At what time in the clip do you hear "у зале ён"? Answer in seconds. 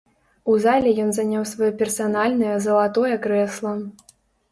0.51-1.11